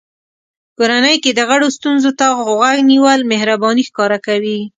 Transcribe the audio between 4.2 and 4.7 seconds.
کوي.